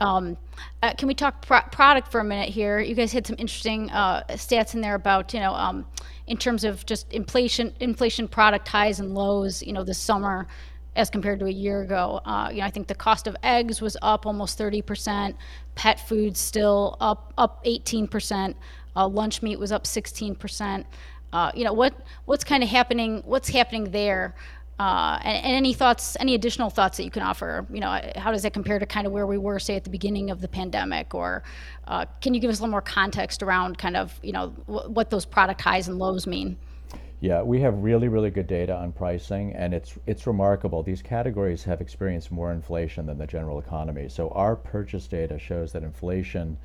Um, 0.00 0.36
uh, 0.82 0.92
can 0.94 1.08
we 1.08 1.14
talk 1.14 1.44
pro- 1.46 1.62
product 1.72 2.10
for 2.10 2.20
a 2.20 2.24
minute 2.24 2.48
here? 2.48 2.78
You 2.80 2.94
guys 2.94 3.12
had 3.12 3.26
some 3.26 3.36
interesting 3.38 3.90
uh, 3.90 4.24
stats 4.30 4.74
in 4.74 4.80
there 4.80 4.94
about, 4.94 5.32
you 5.32 5.40
know, 5.40 5.54
um, 5.54 5.86
in 6.26 6.36
terms 6.36 6.64
of 6.64 6.84
just 6.86 7.10
inflation, 7.12 7.72
inflation 7.80 8.28
product 8.28 8.68
highs 8.68 9.00
and 9.00 9.14
lows, 9.14 9.62
you 9.62 9.72
know, 9.72 9.84
this 9.84 9.98
summer 9.98 10.46
as 10.96 11.10
compared 11.10 11.38
to 11.40 11.46
a 11.46 11.50
year 11.50 11.82
ago. 11.82 12.20
Uh, 12.24 12.48
you 12.50 12.60
know, 12.60 12.66
I 12.66 12.70
think 12.70 12.88
the 12.88 12.94
cost 12.94 13.26
of 13.26 13.36
eggs 13.42 13.80
was 13.80 13.96
up 14.02 14.26
almost 14.26 14.58
30%. 14.58 15.34
Pet 15.74 16.00
food 16.08 16.36
still 16.36 16.96
up 17.00 17.32
up 17.38 17.64
18%. 17.64 18.54
Uh, 18.96 19.06
lunch 19.06 19.42
meat 19.42 19.58
was 19.58 19.72
up 19.72 19.84
16%. 19.84 20.84
Uh, 21.32 21.52
you 21.54 21.64
know, 21.64 21.72
what 21.72 21.94
what's 22.24 22.44
kind 22.44 22.62
of 22.62 22.68
happening? 22.68 23.22
What's 23.26 23.50
happening 23.50 23.90
there? 23.90 24.34
Uh, 24.78 25.18
and, 25.22 25.44
and, 25.44 25.56
any 25.56 25.72
thoughts, 25.72 26.18
any 26.20 26.34
additional 26.34 26.68
thoughts 26.68 26.98
that 26.98 27.04
you 27.04 27.10
can 27.10 27.22
offer? 27.22 27.66
You 27.72 27.80
know, 27.80 27.98
how 28.16 28.30
does 28.30 28.42
that 28.42 28.52
compare 28.52 28.78
to 28.78 28.84
kind 28.84 29.06
of 29.06 29.12
where 29.12 29.26
we 29.26 29.38
were, 29.38 29.58
say, 29.58 29.74
at 29.74 29.84
the 29.84 29.90
beginning 29.90 30.30
of 30.30 30.42
the 30.42 30.48
pandemic? 30.48 31.14
Or 31.14 31.42
uh, 31.88 32.04
can 32.20 32.34
you 32.34 32.40
give 32.40 32.50
us 32.50 32.58
a 32.58 32.62
little 32.62 32.72
more 32.72 32.82
context 32.82 33.42
around 33.42 33.78
kind 33.78 33.96
of, 33.96 34.18
you 34.22 34.32
know, 34.32 34.48
w- 34.66 34.90
what 34.90 35.08
those 35.08 35.24
product 35.24 35.62
highs 35.62 35.88
and 35.88 35.98
lows 35.98 36.26
mean? 36.26 36.58
Yeah, 37.20 37.40
we 37.40 37.60
have 37.62 37.78
really, 37.78 38.08
really 38.08 38.30
good 38.30 38.46
data 38.46 38.76
on 38.76 38.92
pricing, 38.92 39.54
and 39.54 39.72
it's 39.72 39.94
it's 40.06 40.26
remarkable. 40.26 40.82
These 40.82 41.00
categories 41.00 41.64
have 41.64 41.80
experienced 41.80 42.30
more 42.30 42.52
inflation 42.52 43.06
than 43.06 43.16
the 43.16 43.26
general 43.26 43.58
economy. 43.58 44.10
So 44.10 44.28
our 44.30 44.54
purchase 44.54 45.06
data 45.06 45.38
shows 45.38 45.72
that 45.72 45.82
inflation 45.82 46.58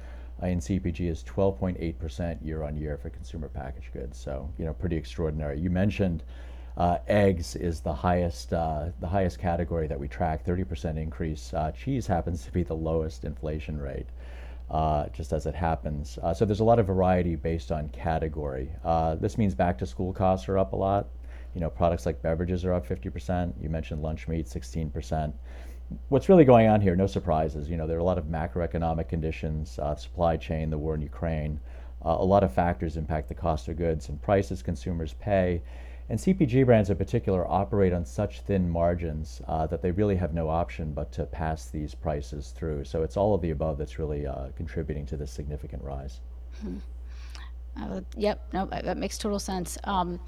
uh, 0.44 0.48
in 0.48 0.60
CPG 0.60 1.10
is 1.10 1.24
12.8% 1.24 2.46
year 2.46 2.64
on 2.64 2.76
year 2.76 2.98
for 2.98 3.10
consumer 3.10 3.48
packaged 3.48 3.94
goods. 3.94 4.20
So 4.20 4.50
you 4.58 4.66
know, 4.66 4.74
pretty 4.74 4.98
extraordinary. 4.98 5.58
You 5.58 5.70
mentioned 5.70 6.24
uh, 6.78 6.98
eggs 7.08 7.56
is 7.56 7.82
the 7.82 7.94
highest 7.94 8.54
uh, 8.54 8.86
the 9.00 9.08
highest 9.08 9.40
category 9.40 9.88
that 9.88 10.00
we 10.00 10.08
track, 10.08 10.46
30% 10.46 10.98
increase. 10.98 11.54
Uh, 11.54 11.72
cheese 11.72 12.08
happens 12.08 12.46
to 12.46 12.52
be 12.52 12.64
the 12.64 12.74
lowest 12.74 13.26
inflation 13.26 13.78
rate 13.78 14.08
uh, 14.72 15.08
just 15.10 15.34
as 15.34 15.46
it 15.46 15.54
happens. 15.54 16.18
Uh, 16.24 16.34
so 16.34 16.46
there's 16.46 16.62
a 16.62 16.64
lot 16.64 16.80
of 16.80 16.88
variety 16.88 17.36
based 17.36 17.72
on 17.72 17.90
category. 17.90 18.72
Uh, 18.86 19.16
this 19.16 19.38
means 19.38 19.54
back 19.54 19.78
to 19.78 19.86
school 19.86 20.14
costs 20.14 20.48
are 20.48 20.58
up 20.58 20.72
a 20.74 20.76
lot. 20.76 21.08
You 21.54 21.60
know, 21.60 21.70
products 21.70 22.06
like 22.06 22.22
beverages 22.22 22.64
are 22.64 22.74
up 22.74 22.88
50%. 22.88 23.54
You 23.62 23.70
mentioned 23.70 24.02
lunch 24.02 24.30
meat, 24.30 24.46
16%. 24.46 25.34
What's 26.08 26.30
really 26.30 26.46
going 26.46 26.70
on 26.70 26.80
here? 26.80 26.96
No 26.96 27.06
surprises. 27.06 27.70
You 27.70 27.76
know, 27.76 27.86
there 27.86 27.98
are 27.98 28.00
a 28.00 28.04
lot 28.04 28.18
of 28.18 28.26
macroeconomic 28.26 29.10
conditions, 29.10 29.78
supply 29.98 30.38
chain, 30.38 30.70
the 30.70 30.78
war 30.78 30.96
in 30.96 31.02
Ukraine. 31.02 31.60
A 32.04 32.24
lot 32.24 32.46
of 32.46 32.54
factors 32.54 32.96
impact 32.96 33.28
the 33.28 33.36
cost 33.36 33.68
of 33.68 33.76
goods 33.76 34.08
and 34.08 34.22
prices 34.22 34.64
consumers 34.64 35.14
pay. 35.16 35.62
And 36.12 36.20
CPG 36.20 36.66
brands 36.66 36.90
in 36.90 36.98
particular 36.98 37.50
operate 37.50 37.94
on 37.94 38.04
such 38.04 38.42
thin 38.42 38.70
margins 38.70 39.42
uh, 39.48 39.66
that 39.68 39.82
they 39.82 39.92
really 39.92 40.18
have 40.18 40.34
no 40.34 40.50
option 40.50 40.92
but 40.92 41.10
to 41.14 41.24
pass 41.26 41.68
these 41.68 41.96
prices 41.96 42.54
through. 42.54 42.84
So 42.84 43.04
it's 43.04 43.16
all 43.16 43.34
of 43.34 43.42
the 43.42 43.52
above 43.52 43.78
that's 43.78 43.98
really 43.98 44.28
uh, 44.28 44.48
contributing 44.58 45.06
to 45.06 45.16
this 45.16 45.32
significant 45.32 45.82
rise. 45.82 46.20
Hmm. 46.62 46.78
Uh, 47.82 48.02
yep, 48.18 48.46
no, 48.52 48.66
that 48.66 48.98
makes 48.98 49.18
total 49.18 49.40
sense. 49.40 49.78
Um, 49.86 50.20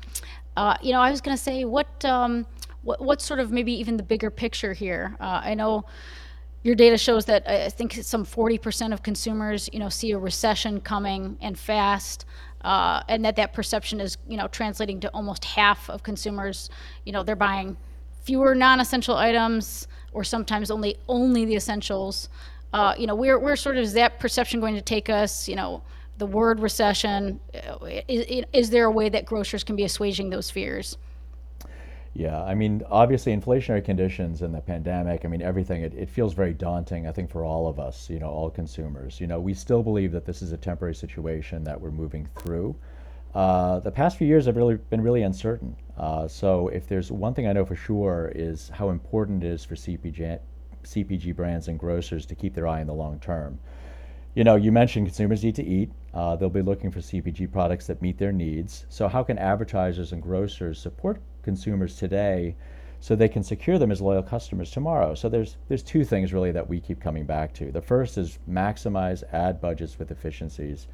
uh, 0.55 0.77
you 0.81 0.93
know, 0.93 1.01
I 1.01 1.11
was 1.11 1.19
going 1.19 1.35
to 1.35 1.43
say, 1.43 1.65
what, 1.65 2.05
um, 2.05 2.45
what, 2.83 3.01
what 3.01 3.21
sort 3.21 3.41
of 3.41 3.51
maybe 3.51 3.73
even 3.73 3.97
the 3.97 4.03
bigger 4.03 4.29
picture 4.29 4.71
here? 4.71 5.17
Uh, 5.19 5.41
I 5.43 5.53
know 5.53 5.83
your 6.63 6.75
data 6.75 6.97
shows 6.97 7.25
that 7.25 7.47
I 7.47 7.69
think 7.69 7.93
some 8.01 8.25
40% 8.25 8.93
of 8.93 9.03
consumers, 9.03 9.69
you 9.73 9.79
know, 9.79 9.89
see 9.89 10.11
a 10.11 10.17
recession 10.17 10.79
coming 10.79 11.37
and 11.41 11.59
fast, 11.59 12.25
uh, 12.61 13.03
and 13.09 13.25
that 13.25 13.35
that 13.35 13.53
perception 13.53 13.99
is, 13.99 14.17
you 14.27 14.37
know, 14.37 14.47
translating 14.47 15.01
to 15.01 15.09
almost 15.09 15.43
half 15.43 15.89
of 15.89 16.03
consumers, 16.03 16.69
you 17.05 17.11
know, 17.11 17.21
they're 17.21 17.35
buying 17.35 17.75
fewer 18.23 18.55
non-essential 18.55 19.17
items 19.17 19.87
or 20.13 20.23
sometimes 20.23 20.71
only 20.71 20.95
only 21.09 21.43
the 21.43 21.55
essentials. 21.55 22.29
Uh, 22.71 22.95
you 22.97 23.05
know, 23.05 23.15
where 23.15 23.37
where 23.37 23.57
sort 23.57 23.75
of 23.75 23.83
is 23.83 23.93
that 23.93 24.19
perception 24.19 24.61
going 24.61 24.75
to 24.75 24.81
take 24.81 25.09
us? 25.09 25.49
You 25.49 25.57
know, 25.57 25.83
the 26.17 26.25
word 26.25 26.61
recession. 26.61 27.41
Uh, 27.53 27.85
is, 28.07 28.45
is 28.53 28.69
there 28.69 28.85
a 28.85 28.91
way 28.91 29.09
that 29.09 29.25
grocers 29.25 29.63
can 29.65 29.75
be 29.75 29.83
assuaging 29.83 30.29
those 30.29 30.49
fears? 30.49 30.97
Yeah, 32.15 32.43
I 32.43 32.53
mean, 32.53 32.83
obviously, 32.91 33.35
inflationary 33.35 33.83
conditions 33.83 34.43
and 34.43 34.53
the 34.53 34.61
pandemic, 34.61 35.25
I 35.25 35.27
mean, 35.27 35.41
everything, 35.41 35.81
it, 35.81 35.95
it 35.95 36.09
feels 36.09 36.33
very 36.35 36.53
daunting, 36.53 37.07
I 37.07 37.11
think, 37.11 37.31
for 37.31 37.43
all 37.43 37.67
of 37.67 37.79
us, 37.79 38.07
you 38.07 38.19
know, 38.19 38.29
all 38.29 38.51
consumers. 38.51 39.19
You 39.19 39.25
know, 39.25 39.39
we 39.39 39.55
still 39.55 39.81
believe 39.81 40.11
that 40.11 40.23
this 40.23 40.43
is 40.43 40.51
a 40.51 40.57
temporary 40.57 40.93
situation 40.93 41.63
that 41.63 41.81
we're 41.81 41.89
moving 41.89 42.27
through. 42.37 42.75
Uh, 43.33 43.79
the 43.79 43.89
past 43.89 44.17
few 44.17 44.27
years 44.27 44.45
have 44.45 44.57
really 44.57 44.75
been 44.75 45.01
really 45.01 45.23
uncertain. 45.23 45.75
Uh, 45.97 46.27
so, 46.27 46.67
if 46.67 46.87
there's 46.87 47.11
one 47.11 47.33
thing 47.33 47.47
I 47.47 47.53
know 47.53 47.65
for 47.65 47.75
sure 47.75 48.31
is 48.35 48.69
how 48.69 48.91
important 48.91 49.43
it 49.43 49.47
is 49.47 49.65
for 49.65 49.73
CPG, 49.73 50.37
CPG 50.83 51.35
brands 51.35 51.67
and 51.67 51.79
grocers 51.79 52.27
to 52.27 52.35
keep 52.35 52.53
their 52.53 52.67
eye 52.67 52.81
on 52.81 52.87
the 52.87 52.93
long 52.93 53.19
term. 53.21 53.57
You 54.35 54.43
know, 54.43 54.55
you 54.55 54.71
mentioned 54.71 55.07
consumers 55.07 55.43
need 55.43 55.55
to 55.55 55.65
eat. 55.65 55.91
Uh, 56.13 56.35
they'll 56.35 56.49
be 56.49 56.61
looking 56.61 56.91
for 56.91 56.99
CPG 56.99 57.51
products 57.51 57.87
that 57.87 58.03
meet 58.03 58.19
their 58.19 58.31
needs. 58.31 58.85
So, 58.89 59.07
how 59.07 59.23
can 59.23 59.39
advertisers 59.39 60.11
and 60.11 60.21
grocers 60.21 60.77
support 60.77 61.19
consumers 61.43 61.95
today 61.95 62.55
so 62.99 63.15
they 63.15 63.27
can 63.27 63.43
secure 63.43 63.77
them 63.77 63.91
as 63.91 64.01
loyal 64.01 64.23
customers 64.23 64.71
tomorrow. 64.71 65.13
So 65.13 65.29
there's 65.29 65.57
there's 65.67 65.83
two 65.83 66.05
things 66.05 66.33
really 66.33 66.51
that 66.51 66.67
we 66.67 66.79
keep 66.79 67.01
coming 67.01 67.25
back 67.25 67.53
to. 67.55 67.71
The 67.71 67.81
first 67.81 68.17
is 68.17 68.39
maximize 68.49 69.23
ad 69.33 69.59
budgets 69.59 69.99
with 69.99 70.09
efficiencies 70.09 70.87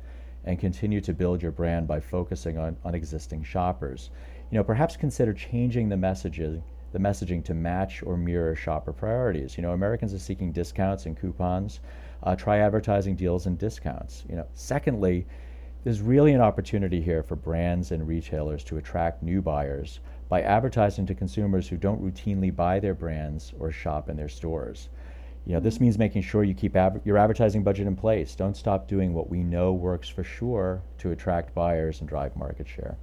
and 0.46 0.60
continue 0.60 1.02
to 1.02 1.14
build 1.14 1.42
your 1.42 1.52
brand 1.52 1.88
by 1.88 2.00
focusing 2.00 2.58
on, 2.58 2.76
on 2.84 2.96
existing 2.96 3.44
shoppers. 3.44 4.10
You 4.50 4.58
know, 4.58 4.64
perhaps 4.64 4.98
consider 4.98 5.34
changing 5.34 5.90
the 5.90 5.98
messages 5.98 6.62
the 6.92 7.00
messaging 7.00 7.44
to 7.46 7.54
match 7.54 8.02
or 8.04 8.18
mirror 8.18 8.56
shopper 8.56 8.94
priorities. 8.94 9.58
You 9.58 9.64
know, 9.64 9.74
Americans 9.74 10.14
are 10.14 10.20
seeking 10.20 10.52
discounts 10.52 11.06
and 11.06 11.20
coupons. 11.20 11.80
Uh, 12.24 12.36
try 12.36 12.58
advertising 12.58 13.16
deals 13.16 13.46
and 13.46 13.58
discounts. 13.58 14.26
You 14.28 14.36
know, 14.36 14.48
secondly, 14.54 15.26
there's 15.84 16.02
really 16.02 16.34
an 16.34 16.42
opportunity 16.42 17.02
here 17.02 17.24
for 17.24 17.36
brands 17.36 17.92
and 17.92 18.08
retailers 18.08 18.64
to 18.66 18.78
attract 18.78 19.24
new 19.24 19.42
buyers 19.42 20.00
by 20.28 20.42
advertising 20.42 21.06
to 21.06 21.16
consumers 21.16 21.68
who 21.68 21.78
don't 21.78 22.04
routinely 22.04 22.54
buy 22.54 22.80
their 22.80 22.94
brands 22.94 23.54
or 23.60 23.72
shop 23.72 24.10
in 24.10 24.18
their 24.18 24.30
stores. 24.30 24.90
You 25.46 25.54
know, 25.54 25.60
this 25.62 25.80
means 25.80 25.98
making 25.98 26.22
sure 26.22 26.44
you 26.44 26.54
keep 26.54 26.76
ab- 26.76 27.02
your 27.06 27.18
advertising 27.18 27.64
budget 27.64 27.88
in 27.88 27.96
place. 27.96 28.36
Don't 28.36 28.58
stop 28.58 28.88
doing 28.88 29.14
what 29.14 29.30
we 29.30 29.42
know 29.42 29.74
works 29.74 30.10
for 30.10 30.24
sure 30.24 30.84
to 31.00 31.12
attract 31.12 31.56
buyers 31.56 32.02
and 32.02 32.10
drive 32.10 32.36
market 32.36 32.68
share. 32.68 32.98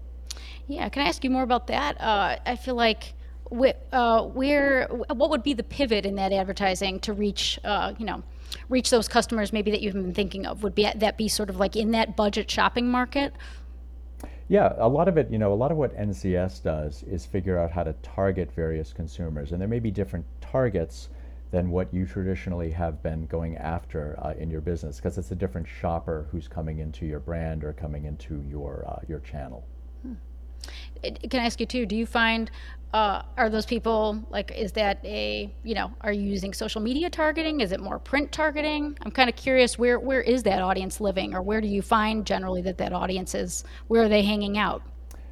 Yeah, 0.68 0.88
can 0.90 1.02
I 1.02 1.09
ask 1.09 1.25
you 1.25 1.30
more 1.30 1.42
about 1.42 1.66
that? 1.68 2.00
Uh, 2.00 2.37
I 2.45 2.56
feel 2.56 2.75
like 2.75 3.14
wh- 3.50 3.71
uh, 3.90 4.23
where 4.23 4.87
what 4.87 5.30
would 5.30 5.42
be 5.42 5.54
the 5.54 5.62
pivot 5.62 6.04
in 6.04 6.16
that 6.16 6.33
advertising 6.33 7.00
to 7.00 7.14
reach, 7.14 7.59
uh, 7.64 7.95
you 7.99 8.04
know, 8.04 8.23
reach 8.69 8.91
those 8.91 9.09
customers 9.09 9.53
maybe 9.53 9.71
that 9.71 9.81
you've 9.81 9.95
been 9.95 10.15
thinking 10.15 10.47
of? 10.47 10.62
Would 10.62 10.75
be 10.75 10.91
that 10.95 11.17
be 11.17 11.29
sort 11.29 11.50
of 11.50 11.57
like 11.57 11.76
in 11.76 11.91
that 11.93 12.17
budget 12.17 12.50
shopping 12.50 12.88
market? 12.88 13.33
Yeah, 14.49 14.75
a 14.79 14.88
lot 14.88 15.09
of 15.09 15.17
it, 15.17 15.29
you 15.31 15.38
know, 15.38 15.53
a 15.53 15.55
lot 15.55 15.73
of 15.73 15.76
what 15.76 15.97
NCS 15.97 16.62
does 16.62 17.03
is 17.03 17.26
figure 17.26 17.59
out 17.59 17.71
how 17.73 17.83
to 17.83 17.93
target 18.03 18.53
various 18.53 18.93
consumers. 18.93 19.50
And 19.50 19.61
there 19.61 19.69
may 19.69 19.81
be 19.81 19.91
different 19.91 20.25
targets 20.41 21.09
than 21.50 21.71
what 21.71 21.93
you 21.93 22.07
traditionally 22.07 22.71
have 22.71 23.03
been 23.03 23.26
going 23.26 23.57
after 23.57 24.17
uh, 24.21 24.35
in 24.38 24.50
your 24.50 24.61
business 24.61 24.97
because 24.97 25.19
it's 25.19 25.33
a 25.33 25.35
different 25.35 25.67
shopper 25.67 26.29
who's 26.31 26.47
coming 26.47 26.79
into 26.79 27.07
your 27.07 27.21
brand 27.21 27.65
or 27.65 27.73
coming 27.73 28.05
into 28.05 28.45
your, 28.49 28.85
uh, 28.87 29.00
your 29.09 29.21
channel. 29.21 29.65
Hmm. 30.03 30.15
Can 31.03 31.41
I 31.41 31.47
ask 31.47 31.59
you 31.59 31.67
too? 31.67 31.87
Do 31.87 31.97
you 31.97 32.07
find 32.07 32.50
uh, 32.97 33.23
are 33.37 33.50
those 33.50 33.67
people 33.67 34.25
like 34.31 34.50
is 34.53 34.73
that 34.73 35.05
a 35.05 35.53
you 35.62 35.75
know 35.75 35.93
are 36.00 36.12
you 36.12 36.23
using 36.23 36.55
social 36.55 36.81
media 36.81 37.11
targeting? 37.11 37.61
Is 37.61 37.73
it 37.73 37.81
more 37.81 37.99
print 37.99 38.33
targeting? 38.33 38.97
I'm 39.03 39.11
kind 39.11 39.29
of 39.29 39.37
curious 39.37 39.79
where 39.79 40.00
where 40.00 40.23
is 40.23 40.43
that 40.45 40.62
audience 40.62 40.99
living, 40.99 41.35
or 41.35 41.43
where 41.43 41.61
do 41.61 41.69
you 41.69 41.83
find 41.83 42.26
generally 42.26 42.62
that 42.62 42.79
that 42.79 42.95
audience 42.95 43.35
is? 43.35 43.65
Where 43.88 44.05
are 44.05 44.09
they 44.09 44.23
hanging 44.23 44.57
out? 44.57 44.83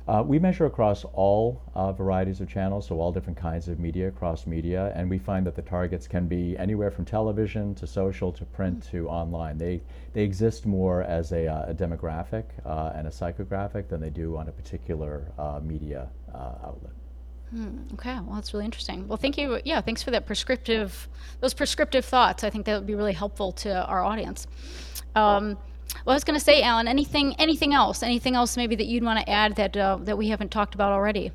Uh, 0.06 0.23
we 0.23 0.38
measure 0.38 0.66
across 0.66 1.06
all 1.14 1.62
uh, 1.75 1.90
varieties 1.90 2.42
of 2.42 2.47
channels, 2.47 2.87
so 2.87 3.00
all 3.00 3.11
different 3.11 3.38
kinds 3.38 3.68
of 3.68 3.80
media, 3.80 4.11
cross 4.11 4.47
media, 4.47 4.92
and 4.94 5.09
we 5.09 5.16
find 5.16 5.47
that 5.47 5.54
the 5.54 5.62
targets 5.62 6.06
can 6.06 6.28
be 6.28 6.54
anywhere 6.59 6.90
from 6.90 7.06
television 7.06 7.75
to 7.75 7.87
social 7.87 8.30
to 8.30 8.44
print 8.44 8.80
mm-hmm. 8.80 8.99
to 8.99 9.09
online. 9.09 9.56
They, 9.56 9.80
they 10.12 10.23
exist 10.23 10.66
more 10.66 11.04
as 11.04 11.33
a, 11.33 11.47
uh, 11.47 11.71
a 11.71 11.75
demographic 11.75 12.44
uh, 12.66 12.92
and 12.94 13.06
a 13.06 13.11
psychographic 13.11 13.88
than 13.88 14.02
they 14.02 14.11
do 14.11 14.37
on 14.37 14.49
a 14.49 14.52
particular 14.52 15.33
uh, 15.38 15.61
media 15.62 16.11
uh, 16.35 16.66
outlet. 16.66 16.92
Hmm, 17.50 17.78
okay, 17.94 18.14
well, 18.14 18.34
that's 18.34 18.52
really 18.52 18.64
interesting. 18.64 19.06
Well, 19.06 19.16
thank 19.16 19.38
you. 19.38 19.60
Yeah, 19.64 19.80
thanks 19.80 20.02
for 20.02 20.10
that 20.10 20.26
prescriptive, 20.26 21.08
those 21.40 21.54
prescriptive 21.54 22.04
thoughts. 22.04 22.42
I 22.42 22.50
think 22.50 22.66
that 22.66 22.76
would 22.76 22.86
be 22.86 22.94
really 22.94 23.12
helpful 23.12 23.52
to 23.52 23.84
our 23.86 24.02
audience. 24.02 24.46
Um, 25.14 25.56
well, 26.04 26.12
I 26.12 26.14
was 26.14 26.24
going 26.24 26.38
to 26.38 26.44
say, 26.44 26.62
Alan, 26.62 26.88
anything, 26.88 27.34
anything 27.38 27.72
else, 27.72 28.02
anything 28.02 28.34
else 28.34 28.56
maybe 28.56 28.74
that 28.76 28.86
you'd 28.86 29.04
want 29.04 29.20
to 29.20 29.30
add 29.30 29.56
that 29.56 29.76
uh, 29.76 29.98
that 30.02 30.18
we 30.18 30.28
haven't 30.28 30.50
talked 30.50 30.74
about 30.74 30.92
already? 30.92 31.32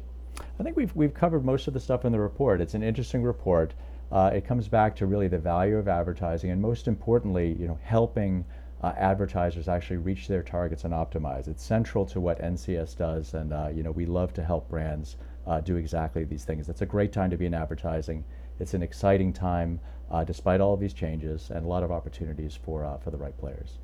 I 0.60 0.64
think 0.64 0.76
we've 0.76 0.94
we've 0.96 1.14
covered 1.14 1.46
most 1.46 1.68
of 1.68 1.74
the 1.74 1.80
stuff 1.80 2.06
in 2.06 2.12
the 2.12 2.20
report. 2.20 2.60
It's 2.60 2.74
an 2.74 2.84
interesting 2.84 3.24
report. 3.24 3.74
Uh, 4.12 4.32
it 4.34 4.46
comes 4.46 4.68
back 4.68 4.96
to 4.98 5.06
really 5.06 5.28
the 5.28 5.38
value 5.38 5.78
of 5.78 5.88
advertising, 5.88 6.50
and 6.52 6.62
most 6.62 6.88
importantly, 6.88 7.56
you 7.60 7.68
know, 7.68 7.78
helping 7.84 8.44
uh, 8.82 8.94
advertisers 8.98 9.68
actually 9.68 9.98
reach 9.98 10.28
their 10.28 10.44
targets 10.44 10.84
and 10.86 10.94
optimize. 10.94 11.48
It's 11.48 11.64
central 11.64 12.06
to 12.08 12.20
what 12.20 12.42
NCS 12.42 12.98
does, 12.98 13.34
and 13.34 13.54
uh, 13.54 13.70
you 13.74 13.84
know, 13.84 13.92
we 13.92 14.06
love 14.06 14.34
to 14.34 14.44
help 14.44 14.70
brands 14.70 15.18
uh, 15.48 15.62
do 15.62 15.76
exactly 15.76 16.24
these 16.24 16.46
things. 16.46 16.70
It's 16.70 16.82
a 16.82 16.86
great 16.86 17.12
time 17.12 17.30
to 17.30 17.38
be 17.38 17.46
in 17.46 17.54
advertising. 17.54 18.24
It's 18.60 18.74
an 18.74 18.84
exciting 18.84 19.34
time, 19.34 19.80
uh, 20.12 20.24
despite 20.24 20.62
all 20.62 20.74
of 20.74 20.80
these 20.80 20.94
changes, 20.94 21.50
and 21.50 21.66
a 21.66 21.68
lot 21.68 21.84
of 21.84 21.92
opportunities 21.92 22.56
for 22.56 23.00
for 23.04 23.12
the 23.12 23.18
right 23.18 23.38
players. 23.38 23.80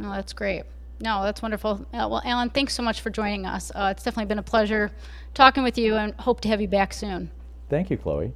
Oh, 0.00 0.12
that's 0.12 0.32
great. 0.32 0.64
No, 1.00 1.22
that's 1.22 1.42
wonderful. 1.42 1.86
Uh, 1.92 2.08
well, 2.10 2.22
Alan, 2.24 2.50
thanks 2.50 2.74
so 2.74 2.82
much 2.82 3.00
for 3.00 3.10
joining 3.10 3.46
us. 3.46 3.70
Uh, 3.74 3.88
it's 3.92 4.02
definitely 4.02 4.26
been 4.26 4.38
a 4.38 4.42
pleasure 4.42 4.90
talking 5.32 5.62
with 5.62 5.78
you 5.78 5.94
and 5.94 6.12
hope 6.14 6.40
to 6.40 6.48
have 6.48 6.60
you 6.60 6.68
back 6.68 6.92
soon. 6.92 7.30
Thank 7.68 7.90
you, 7.90 7.96
Chloe. 7.96 8.32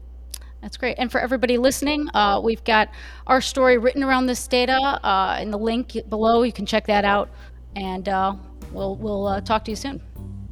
That's 0.63 0.77
great. 0.77 0.97
And 0.99 1.11
for 1.11 1.21
everybody 1.21 1.59
listening, 1.59 2.09
uh, 2.15 2.41
we've 2.43 2.63
got 2.63 2.89
our 3.27 3.41
story 3.41 3.79
written 3.79 4.05
around 4.05 4.27
this 4.27 4.47
data 4.47 4.79
uh, 4.79 5.39
in 5.41 5.51
the 5.51 5.59
link 5.59 5.97
below. 6.09 6.45
You 6.45 6.53
can 6.53 6.67
check 6.67 6.87
that 6.87 7.05
out, 7.05 7.29
and 7.75 8.09
uh, 8.09 8.37
we'll, 8.71 8.95
we'll 8.97 9.27
uh, 9.27 9.41
talk 9.41 9.65
to 9.65 9.73
you 9.73 9.77
soon. 9.77 10.01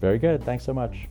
Very 0.00 0.18
good. 0.18 0.42
Thanks 0.44 0.64
so 0.64 0.74
much. 0.74 1.08